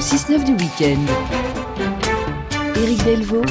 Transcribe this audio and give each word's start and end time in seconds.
Le 0.00 0.02
6-9 0.02 0.44
du 0.44 0.52
week-end. 0.52 1.04
Éric 2.74 3.04
Delvaux 3.04 3.42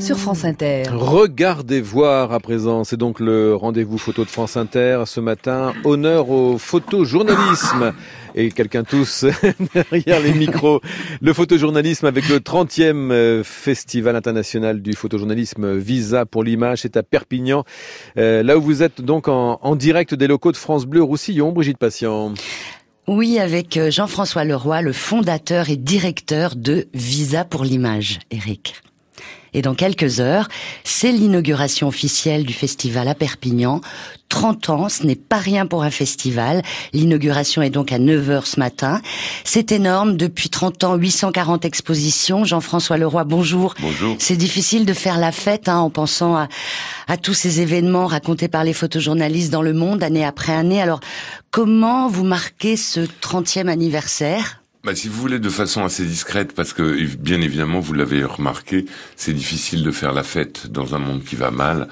sur 0.00 0.18
France 0.18 0.44
Inter. 0.44 0.82
Regardez 0.90 1.80
voir 1.80 2.32
à 2.32 2.40
présent, 2.40 2.82
c'est 2.82 2.96
donc 2.96 3.20
le 3.20 3.54
rendez-vous 3.54 3.96
photo 3.96 4.24
de 4.24 4.28
France 4.28 4.56
Inter 4.56 5.04
ce 5.06 5.20
matin. 5.20 5.72
Honneur 5.84 6.28
au 6.30 6.58
photojournalisme. 6.58 7.92
Et 8.34 8.50
quelqu'un 8.50 8.82
tous 8.82 9.26
derrière 9.74 10.18
les 10.18 10.34
micros. 10.34 10.80
Le 11.22 11.32
photojournalisme 11.32 12.06
avec 12.06 12.28
le 12.28 12.40
30e 12.40 13.12
euh, 13.12 13.44
Festival 13.44 14.16
international 14.16 14.82
du 14.82 14.94
photojournalisme 14.94 15.76
Visa 15.76 16.26
pour 16.26 16.42
l'image, 16.42 16.80
c'est 16.80 16.96
à 16.96 17.04
Perpignan. 17.04 17.62
Euh, 18.18 18.42
là 18.42 18.58
où 18.58 18.60
vous 18.60 18.82
êtes 18.82 19.00
donc 19.00 19.28
en 19.28 19.76
direct 19.76 20.14
des 20.14 20.26
locaux 20.26 20.50
de 20.50 20.56
France 20.56 20.84
Bleu 20.84 21.04
Roussillon, 21.04 21.52
Brigitte 21.52 21.78
Patient. 21.78 22.34
Oui, 23.06 23.38
avec 23.38 23.76
euh, 23.76 23.90
Jean-François 23.90 24.44
Leroy, 24.44 24.80
le 24.80 24.94
fondateur 24.94 25.68
et 25.68 25.76
directeur 25.76 26.56
de 26.56 26.88
Visa 26.94 27.44
pour 27.44 27.62
l'image, 27.62 28.18
Eric. 28.30 28.76
Et 29.54 29.62
dans 29.62 29.74
quelques 29.74 30.20
heures, 30.20 30.48
c'est 30.82 31.12
l'inauguration 31.12 31.86
officielle 31.86 32.44
du 32.44 32.52
festival 32.52 33.06
à 33.06 33.14
Perpignan. 33.14 33.80
30 34.28 34.70
ans, 34.70 34.88
ce 34.88 35.06
n'est 35.06 35.14
pas 35.14 35.36
rien 35.38 35.64
pour 35.64 35.84
un 35.84 35.90
festival. 35.90 36.62
L'inauguration 36.92 37.62
est 37.62 37.70
donc 37.70 37.92
à 37.92 38.00
9h 38.00 38.46
ce 38.46 38.58
matin. 38.58 39.00
C'est 39.44 39.70
énorme, 39.70 40.16
depuis 40.16 40.50
30 40.50 40.82
ans, 40.82 40.96
840 40.96 41.64
expositions. 41.64 42.44
Jean-François 42.44 42.96
Leroy, 42.96 43.22
bonjour. 43.22 43.74
Bonjour. 43.80 44.16
C'est 44.18 44.36
difficile 44.36 44.86
de 44.86 44.92
faire 44.92 45.18
la 45.18 45.30
fête 45.30 45.68
hein, 45.68 45.78
en 45.78 45.90
pensant 45.90 46.34
à, 46.34 46.48
à 47.06 47.16
tous 47.16 47.34
ces 47.34 47.60
événements 47.60 48.06
racontés 48.06 48.48
par 48.48 48.64
les 48.64 48.72
photojournalistes 48.72 49.52
dans 49.52 49.62
le 49.62 49.72
monde, 49.72 50.02
année 50.02 50.24
après 50.24 50.52
année. 50.52 50.82
Alors, 50.82 50.98
comment 51.52 52.08
vous 52.08 52.24
marquez 52.24 52.76
ce 52.76 53.00
30e 53.00 53.68
anniversaire? 53.68 54.63
Bah, 54.84 54.94
si 54.94 55.08
vous 55.08 55.20
voulez, 55.20 55.38
de 55.38 55.48
façon 55.48 55.82
assez 55.84 56.04
discrète, 56.04 56.54
parce 56.54 56.72
que 56.72 57.04
bien 57.16 57.40
évidemment, 57.40 57.80
vous 57.80 57.94
l'avez 57.94 58.22
remarqué, 58.22 58.84
c'est 59.16 59.32
difficile 59.32 59.82
de 59.82 59.90
faire 59.90 60.12
la 60.12 60.22
fête 60.22 60.66
dans 60.66 60.94
un 60.94 60.98
monde 60.98 61.24
qui 61.24 61.36
va 61.36 61.50
mal. 61.50 61.88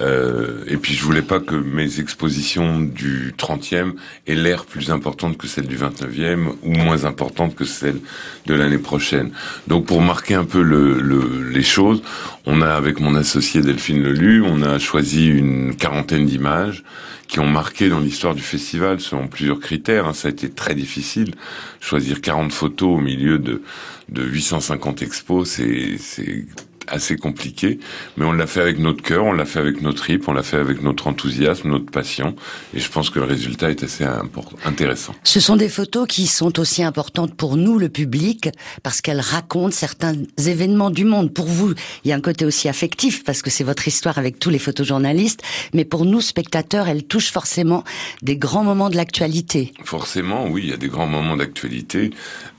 Euh, 0.00 0.64
et 0.66 0.76
puis 0.76 0.94
je 0.94 1.04
voulais 1.04 1.22
pas 1.22 1.38
que 1.38 1.54
mes 1.54 2.00
expositions 2.00 2.80
du 2.80 3.32
30e 3.38 3.92
aient 4.26 4.34
l'air 4.34 4.64
plus 4.64 4.90
importante 4.90 5.36
que 5.36 5.46
celle 5.46 5.66
du 5.66 5.76
29e 5.76 6.48
ou 6.62 6.72
moins 6.72 7.04
importante 7.04 7.54
que 7.54 7.64
celle 7.64 8.00
de 8.46 8.54
l'année 8.54 8.78
prochaine. 8.78 9.30
Donc 9.68 9.86
pour 9.86 10.00
marquer 10.00 10.34
un 10.34 10.44
peu 10.44 10.62
le, 10.62 11.00
le, 11.00 11.48
les 11.48 11.62
choses, 11.62 12.02
on 12.44 12.60
a 12.60 12.70
avec 12.70 12.98
mon 12.98 13.14
associé 13.14 13.60
Delphine 13.60 14.02
Lelu, 14.02 14.42
on 14.42 14.62
a 14.62 14.78
choisi 14.78 15.28
une 15.28 15.76
quarantaine 15.76 16.26
d'images 16.26 16.82
qui 17.28 17.40
ont 17.40 17.48
marqué 17.48 17.88
dans 17.88 18.00
l'histoire 18.00 18.34
du 18.34 18.42
festival 18.42 19.00
selon 19.00 19.28
plusieurs 19.28 19.60
critères. 19.60 20.06
Hein. 20.06 20.12
Ça 20.12 20.28
a 20.28 20.30
été 20.30 20.50
très 20.50 20.74
difficile. 20.74 21.34
Choisir 21.80 22.20
40 22.20 22.52
photos 22.52 22.98
au 22.98 23.00
milieu 23.00 23.38
de, 23.38 23.62
de 24.08 24.24
850 24.24 25.02
expos, 25.02 25.48
c'est 25.48 26.46
assez 26.88 27.16
compliqué, 27.16 27.78
mais 28.16 28.24
on 28.24 28.32
l'a 28.32 28.46
fait 28.46 28.60
avec 28.60 28.78
notre 28.78 29.02
cœur, 29.02 29.24
on 29.24 29.32
l'a 29.32 29.44
fait 29.44 29.58
avec 29.58 29.80
notre 29.80 29.94
tripes, 29.94 30.28
on 30.28 30.32
l'a 30.32 30.42
fait 30.42 30.56
avec 30.56 30.82
notre 30.82 31.06
enthousiasme, 31.06 31.68
notre 31.68 31.90
passion, 31.90 32.34
et 32.74 32.80
je 32.80 32.90
pense 32.90 33.10
que 33.10 33.18
le 33.18 33.24
résultat 33.24 33.70
est 33.70 33.82
assez 33.82 34.04
intéressant. 34.64 35.14
Ce 35.22 35.40
sont 35.40 35.56
des 35.56 35.68
photos 35.68 36.06
qui 36.06 36.26
sont 36.26 36.58
aussi 36.58 36.82
importantes 36.82 37.34
pour 37.34 37.56
nous, 37.56 37.78
le 37.78 37.88
public, 37.88 38.50
parce 38.82 39.00
qu'elles 39.00 39.20
racontent 39.20 39.70
certains 39.70 40.14
événements 40.38 40.90
du 40.90 41.04
monde. 41.04 41.32
Pour 41.32 41.46
vous, 41.46 41.72
il 42.04 42.08
y 42.08 42.12
a 42.12 42.16
un 42.16 42.20
côté 42.20 42.44
aussi 42.44 42.68
affectif, 42.68 43.24
parce 43.24 43.40
que 43.40 43.50
c'est 43.50 43.64
votre 43.64 43.86
histoire 43.88 44.18
avec 44.18 44.38
tous 44.38 44.50
les 44.50 44.58
photojournalistes, 44.58 45.42
mais 45.72 45.84
pour 45.84 46.04
nous, 46.04 46.20
spectateurs, 46.20 46.88
elles 46.88 47.04
touchent 47.04 47.32
forcément 47.32 47.84
des 48.22 48.36
grands 48.36 48.64
moments 48.64 48.90
de 48.90 48.96
l'actualité. 48.96 49.72
Forcément, 49.84 50.46
oui, 50.48 50.62
il 50.64 50.70
y 50.70 50.72
a 50.72 50.76
des 50.76 50.88
grands 50.88 51.06
moments 51.06 51.36
d'actualité. 51.36 52.10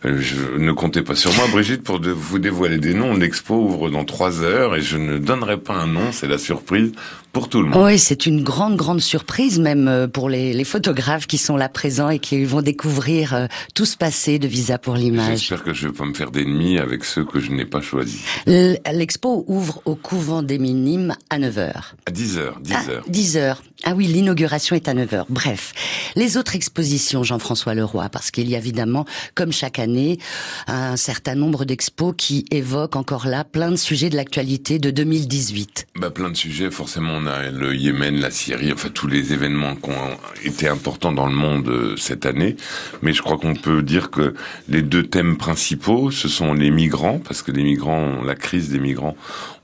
Euh, 0.06 0.20
je 0.20 0.58
ne 0.58 0.72
comptez 0.72 1.02
pas 1.02 1.16
sur 1.16 1.34
moi, 1.34 1.48
Brigitte, 1.52 1.84
pour 1.84 2.00
de 2.00 2.12
vous 2.12 2.40
dévoiler 2.40 2.78
des 2.78 2.94
noms. 2.94 3.14
L'expo 3.14 3.56
ouvre 3.56 3.90
dans 3.90 4.06
trois 4.06 4.15
heures 4.24 4.76
et 4.76 4.82
je 4.82 4.98
ne 4.98 5.18
donnerai 5.18 5.58
pas 5.58 5.74
un 5.74 5.88
nom, 5.88 6.12
c'est 6.12 6.28
la 6.28 6.38
surprise 6.38 6.92
pour 7.36 7.50
tout 7.50 7.62
le 7.62 7.70
monde. 7.70 7.84
Oui, 7.84 8.00
c'est 8.00 8.26
une 8.26 8.44
grande, 8.44 8.78
grande 8.78 9.02
surprise, 9.02 9.60
même 9.60 9.90
euh, 9.90 10.08
pour 10.08 10.30
les, 10.30 10.54
les, 10.54 10.64
photographes 10.64 11.28
qui 11.28 11.38
sont 11.38 11.58
là 11.58 11.68
présents 11.68 12.10
et 12.10 12.20
qui 12.20 12.46
vont 12.46 12.62
découvrir 12.62 13.34
euh, 13.34 13.48
tout 13.74 13.84
ce 13.84 13.98
passé 13.98 14.40
de 14.40 14.48
Visa 14.48 14.78
pour 14.78 14.96
l'image. 14.96 15.40
J'espère 15.40 15.64
que 15.64 15.74
je 15.74 15.88
vais 15.88 15.94
pas 15.94 16.06
me 16.06 16.14
faire 16.14 16.32
d'ennemis 16.32 16.80
avec 16.80 17.04
ceux 17.04 17.26
que 17.26 17.42
je 17.42 17.52
n'ai 17.52 17.66
pas 17.66 17.82
choisis. 17.82 18.22
L'expo 18.46 19.44
ouvre 19.48 19.82
au 19.84 19.96
couvent 19.96 20.44
des 20.44 20.58
Minimes 20.60 21.14
à 21.30 21.38
9h. 21.38 21.74
À 22.06 22.12
10h, 22.12 22.62
10h. 22.64 22.74
Ah, 22.74 23.10
10h. 23.12 23.58
Ah 23.88 23.94
oui, 23.96 24.08
l'inauguration 24.08 24.76
est 24.76 24.88
à 24.88 24.96
9h. 24.96 25.26
Bref, 25.30 26.12
les 26.16 26.38
autres 26.38 26.56
expositions, 26.56 27.22
Jean-François 27.22 27.76
Leroy, 27.76 28.10
parce 28.10 28.32
qu'il 28.32 28.50
y 28.50 28.56
a 28.56 28.58
évidemment, 28.58 29.06
comme 29.36 29.52
chaque 29.52 29.78
année, 29.78 30.18
un 30.66 30.98
certain 30.98 31.36
nombre 31.36 31.66
d'expos 31.66 32.16
qui 32.18 32.46
évoquent 32.50 32.96
encore 32.96 33.28
là 33.28 33.44
plein 33.44 33.70
de 33.70 33.76
sujets 33.76 34.10
de 34.10 34.16
l'actualité 34.16 34.80
de 34.80 34.90
2018. 34.90 35.86
Bah, 35.98 36.10
plein 36.10 36.32
de 36.32 36.36
sujets, 36.36 36.72
forcément, 36.72 37.14
on 37.14 37.28
a 37.28 37.52
le 37.52 37.76
Yémen, 37.76 38.20
la 38.20 38.32
Syrie, 38.32 38.74
enfin 38.74 38.90
tous 38.90 39.06
les 39.06 39.34
événements 39.34 39.76
qui 39.76 39.92
ont 39.92 40.18
été 40.44 40.68
importants 40.68 41.12
dans 41.14 41.28
le 41.28 41.36
monde 41.36 41.68
euh, 41.68 41.96
cette 41.96 42.26
année. 42.26 42.56
Mais 43.04 43.14
je 43.14 43.22
crois 43.22 43.38
qu'on 43.38 43.54
peut 43.54 43.84
dire 43.84 44.10
que 44.10 44.34
les 44.68 44.82
deux 44.82 45.04
thèmes 45.04 45.38
principaux, 45.38 46.10
ce 46.10 46.28
sont 46.28 46.56
les 46.56 46.72
migrants, 46.72 47.20
parce 47.20 47.44
que 47.44 47.52
les 47.52 47.62
migrants, 47.62 48.24
la 48.24 48.34
crise 48.34 48.70
des 48.70 48.80
migrants, 48.80 49.16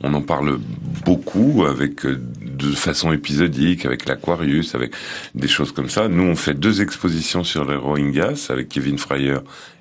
on 0.03 0.14
en 0.14 0.22
parle 0.22 0.59
beaucoup 1.06 1.66
avec 1.66 2.06
euh, 2.06 2.22
de 2.42 2.72
façon 2.72 3.12
épisodique, 3.12 3.84
avec 3.84 4.06
l'Aquarius, 4.11 4.75
avec 4.75 4.94
des 5.35 5.47
choses 5.47 5.72
comme 5.72 5.89
ça. 5.89 6.07
Nous, 6.07 6.23
on 6.23 6.35
fait 6.35 6.53
deux 6.53 6.81
expositions 6.81 7.44
sur 7.44 7.66
les 7.66 7.75
Rohingyas 7.75 8.47
avec 8.49 8.69
Kevin 8.69 8.97
Fryer 8.97 9.38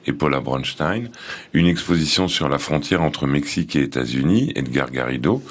et 0.07 0.13
Paula 0.13 0.41
Bronstein, 0.41 1.09
une 1.53 1.67
exposition 1.67 2.29
sur 2.29 2.49
la 2.49 2.59
frontière 2.59 3.03
entre 3.03 3.27
Mexique 3.27 3.77
et 3.77 3.83
États-Unis, 3.83 4.53
Edgar 4.57 4.91
Garrido, 4.91 5.43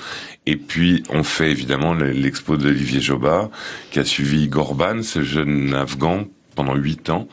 et 0.46 0.56
puis 0.56 1.04
on 1.10 1.24
fait 1.24 1.52
évidemment 1.52 1.94
l'expo 1.94 2.58
d'Olivier 2.58 3.02
Jobard, 3.02 3.50
qui 3.92 4.00
a 4.00 4.06
suivi 4.06 4.48
Gorban, 4.48 5.04
ce 5.04 5.22
jeune 5.22 5.74
Afghan, 5.74 6.26
pendant 6.56 6.76
huit 6.76 7.10
ans, 7.10 7.28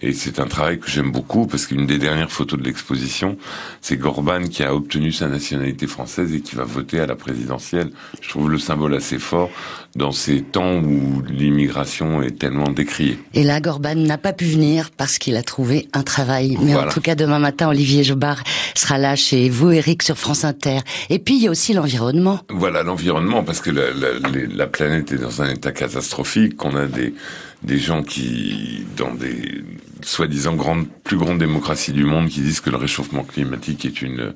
et 0.00 0.12
c'est 0.12 0.38
un 0.38 0.46
travail 0.46 0.78
que 0.78 0.88
j'aime 0.88 1.10
beaucoup 1.10 1.46
parce 1.46 1.66
qu'une 1.66 1.86
des 1.86 1.98
dernières 1.98 2.30
photos 2.30 2.58
de 2.58 2.64
l'exposition, 2.64 3.36
c'est 3.80 3.96
Gorban 3.96 4.42
qui 4.42 4.62
a 4.62 4.74
obtenu 4.74 5.12
sa 5.12 5.28
nationalité 5.28 5.86
française 5.86 6.32
et 6.34 6.40
qui 6.40 6.54
va 6.54 6.64
voter 6.64 7.00
à 7.00 7.06
la 7.06 7.16
présidentielle. 7.16 7.90
Je 8.20 8.28
trouve 8.28 8.50
le 8.50 8.58
symbole 8.58 8.94
assez 8.94 9.18
fort 9.18 9.50
dans 9.96 10.12
ces 10.12 10.42
temps 10.42 10.76
où 10.76 11.22
l'immigration 11.28 12.22
est 12.22 12.38
tellement 12.38 12.70
décriée. 12.70 13.18
Et 13.34 13.42
là, 13.42 13.60
Gorban 13.60 13.96
n'a 13.96 14.18
pas 14.18 14.32
pu 14.32 14.44
venir 14.44 14.90
parce 14.96 15.18
qu'il 15.18 15.36
a 15.36 15.42
trouvé 15.42 15.88
un 15.92 16.02
travail. 16.02 16.56
Mais 16.62 16.76
en 16.76 16.88
tout 16.88 17.00
cas, 17.00 17.14
demain 17.14 17.38
matin, 17.38 17.68
Olivier 17.68 18.04
Jobard 18.04 18.42
sera 18.74 18.98
là 18.98 19.16
chez 19.16 19.48
vous, 19.48 19.72
Eric, 19.72 20.02
sur 20.02 20.16
France 20.16 20.44
Inter. 20.44 20.78
Et 21.10 21.18
puis, 21.18 21.36
il 21.36 21.42
y 21.42 21.48
a 21.48 21.50
aussi 21.50 21.72
l'environnement. 21.72 22.40
Voilà, 22.50 22.82
l'environnement, 22.82 23.42
parce 23.42 23.60
que 23.60 23.70
la, 23.70 23.90
la, 23.92 24.08
la 24.54 24.66
planète 24.66 25.10
est 25.10 25.18
dans 25.18 25.42
un 25.42 25.50
état 25.50 25.72
catastrophique, 25.72 26.56
qu'on 26.56 26.76
a 26.76 26.86
des 26.86 27.14
des 27.62 27.78
gens 27.78 28.02
qui, 28.02 28.84
dans 28.96 29.12
des 29.12 29.64
soi-disant 30.02 30.54
grandes, 30.54 30.86
plus 31.02 31.16
grandes 31.16 31.38
démocraties 31.38 31.92
du 31.92 32.04
monde, 32.04 32.28
qui 32.28 32.40
disent 32.40 32.60
que 32.60 32.70
le 32.70 32.76
réchauffement 32.76 33.24
climatique 33.24 33.84
est 33.84 34.00
une 34.00 34.34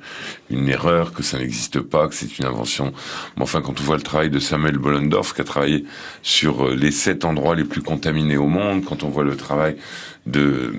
une 0.51 0.69
erreur, 0.69 1.13
que 1.13 1.23
ça 1.23 1.39
n'existe 1.39 1.81
pas, 1.81 2.09
que 2.09 2.15
c'est 2.15 2.39
une 2.39 2.45
invention. 2.45 2.93
Mais 3.37 3.43
enfin, 3.43 3.63
quand 3.63 3.81
on 3.81 3.85
voit 3.85 3.97
le 3.97 4.03
travail 4.03 4.29
de 4.31 4.39
Samuel 4.39 4.79
Bollendorf, 4.79 5.35
qui 5.35 5.41
a 5.41 5.45
travaillé 5.45 5.85
sur 6.23 6.69
les 6.69 6.91
sept 6.91 7.25
endroits 7.25 7.55
les 7.55 7.65
plus 7.65 7.83
contaminés 7.83 8.37
au 8.37 8.49
monde, 8.49 8.85
quand 8.85 9.03
on 9.05 9.09
voit 9.09 9.25
le 9.25 9.37
travail 9.37 9.77
de 10.27 10.41
euh, 10.41 10.73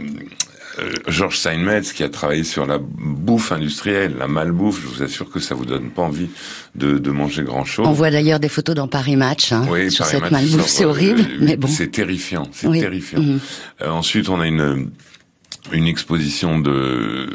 Georges 1.07 1.37
Steinmetz 1.37 1.93
qui 1.93 2.03
a 2.03 2.09
travaillé 2.09 2.43
sur 2.43 2.65
la 2.65 2.79
bouffe 2.79 3.51
industrielle, 3.51 4.15
la 4.17 4.27
malbouffe, 4.27 4.81
je 4.81 4.87
vous 4.87 5.03
assure 5.03 5.29
que 5.29 5.39
ça 5.39 5.55
vous 5.55 5.65
donne 5.65 5.89
pas 5.89 6.01
envie 6.01 6.29
de, 6.75 6.97
de 6.97 7.11
manger 7.11 7.43
grand 7.43 7.65
chose. 7.65 7.87
On 7.87 7.91
voit 7.91 8.11
d'ailleurs 8.11 8.39
des 8.39 8.49
photos 8.49 8.75
dans 8.75 8.87
Paris 8.87 9.15
Match 9.15 9.51
hein, 9.51 9.65
sur 9.89 10.05
cette 10.05 10.31
malbouffe, 10.31 10.67
c'est 10.67 10.85
horrible, 10.85 11.21
euh, 11.21 11.37
mais 11.41 11.57
bon. 11.57 11.67
C'est 11.67 11.91
terrifiant, 11.91 12.47
c'est 12.51 12.71
terrifiant. 12.71 13.19
Mhm. 13.21 13.39
euh, 13.81 13.89
ensuite, 13.89 14.29
on 14.29 14.39
a 14.39 14.47
une 14.47 14.89
une 15.71 15.87
exposition 15.87 16.59
de 16.59 17.29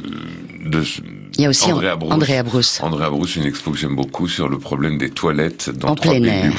de 0.66 0.82
il 1.36 1.42
y 1.42 1.46
a 1.46 1.48
aussi 1.48 1.70
André 1.72 1.88
Abrousse. 1.88 2.80
André 2.82 3.04
Abrousse. 3.04 3.36
Une 3.36 3.44
expo 3.44 3.70
que 3.70 3.78
j'aime 3.78 3.96
beaucoup 3.96 4.28
sur 4.28 4.48
le 4.48 4.58
problème 4.58 4.98
des 4.98 5.10
toilettes 5.10 5.70
dans 5.70 5.88
en 5.88 5.94
trois 5.94 6.12
pays 6.12 6.20
du 6.20 6.48
monde. 6.48 6.54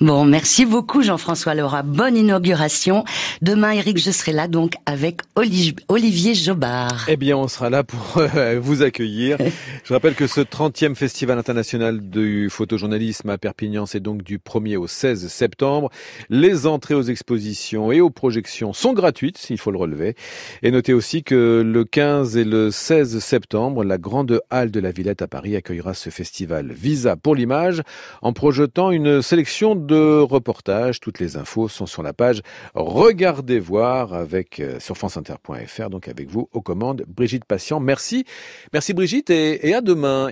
Bon, 0.00 0.24
merci 0.24 0.66
beaucoup 0.66 1.02
Jean-François 1.02 1.54
Laura. 1.54 1.84
Bonne 1.84 2.16
inauguration. 2.16 3.04
Demain, 3.42 3.70
Eric, 3.72 3.98
je 3.98 4.10
serai 4.10 4.32
là 4.32 4.48
donc 4.48 4.74
avec 4.86 5.20
Olivier 5.36 6.34
Jobard. 6.34 7.04
Eh 7.06 7.16
bien, 7.16 7.36
on 7.36 7.46
sera 7.46 7.70
là 7.70 7.84
pour 7.84 8.18
euh, 8.36 8.58
vous 8.60 8.82
accueillir. 8.82 9.38
Je 9.84 9.92
rappelle 9.92 10.14
que 10.14 10.26
ce 10.26 10.40
30e 10.40 10.96
Festival 10.96 11.38
international 11.38 12.00
du 12.10 12.50
photojournalisme 12.50 13.30
à 13.30 13.38
Perpignan, 13.38 13.86
c'est 13.86 14.00
donc 14.00 14.24
du 14.24 14.38
1er 14.38 14.76
au 14.76 14.88
16 14.88 15.28
septembre. 15.28 15.90
Les 16.28 16.66
entrées 16.66 16.94
aux 16.94 17.02
expositions 17.02 17.92
et 17.92 18.00
aux 18.00 18.10
projections 18.10 18.72
sont 18.72 18.94
gratuites, 18.94 19.46
il 19.50 19.58
faut 19.58 19.70
le 19.70 19.78
relever. 19.78 20.16
Et 20.62 20.72
notez 20.72 20.92
aussi 20.92 21.22
que 21.22 21.62
le 21.64 21.84
15 21.84 22.36
et 22.36 22.44
le 22.44 22.72
16 22.72 23.20
septembre, 23.20 23.84
la 23.84 23.98
grande 23.98 24.40
halle 24.50 24.72
de 24.72 24.80
la 24.80 24.90
Villette 24.90 25.22
à 25.22 25.28
Paris 25.28 25.54
accueillera 25.54 25.94
ce 25.94 26.10
festival 26.10 26.72
Visa 26.72 27.14
pour 27.14 27.36
l'image 27.36 27.82
en 28.22 28.32
projetant 28.32 28.90
une 28.90 29.22
sélection 29.22 29.83
reportage. 29.92 31.00
Toutes 31.00 31.20
les 31.20 31.36
infos 31.36 31.68
sont 31.68 31.86
sur 31.86 32.02
la 32.02 32.12
page 32.12 32.42
Regardez 32.74 33.58
voir 33.58 34.14
avec 34.14 34.60
euh, 34.60 34.80
sur 34.80 34.96
franceinter.fr. 34.96 35.90
Donc 35.90 36.08
avec 36.08 36.30
vous 36.30 36.48
aux 36.52 36.62
commandes, 36.62 37.04
Brigitte 37.06 37.44
Patient. 37.44 37.80
Merci, 37.80 38.24
merci 38.72 38.94
Brigitte 38.94 39.30
et, 39.30 39.68
et 39.68 39.74
à 39.74 39.80
demain. 39.80 40.28